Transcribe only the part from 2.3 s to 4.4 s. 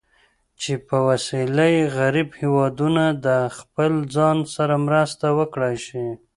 هېوادونه د خپل ځان